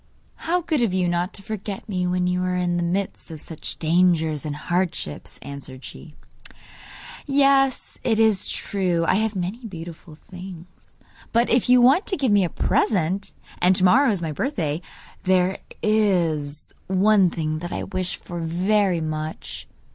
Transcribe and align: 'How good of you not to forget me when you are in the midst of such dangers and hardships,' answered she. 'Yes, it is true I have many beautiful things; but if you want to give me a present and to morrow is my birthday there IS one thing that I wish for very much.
'How 0.33 0.61
good 0.61 0.81
of 0.81 0.95
you 0.95 1.07
not 1.07 1.31
to 1.35 1.43
forget 1.43 1.87
me 1.87 2.07
when 2.07 2.25
you 2.25 2.41
are 2.41 2.55
in 2.57 2.77
the 2.77 2.81
midst 2.83 3.29
of 3.29 3.39
such 3.39 3.77
dangers 3.77 4.47
and 4.47 4.55
hardships,' 4.55 5.37
answered 5.43 5.85
she. 5.85 6.15
'Yes, 7.27 7.99
it 8.03 8.17
is 8.17 8.47
true 8.47 9.05
I 9.05 9.13
have 9.21 9.35
many 9.35 9.63
beautiful 9.67 10.15
things; 10.15 10.97
but 11.31 11.51
if 11.51 11.69
you 11.69 11.83
want 11.83 12.07
to 12.07 12.17
give 12.17 12.31
me 12.31 12.43
a 12.43 12.49
present 12.49 13.31
and 13.61 13.75
to 13.75 13.83
morrow 13.83 14.09
is 14.09 14.23
my 14.23 14.31
birthday 14.31 14.81
there 15.21 15.59
IS 15.83 16.73
one 16.87 17.29
thing 17.29 17.59
that 17.59 17.71
I 17.71 17.83
wish 17.83 18.15
for 18.15 18.39
very 18.39 19.01
much. 19.01 19.67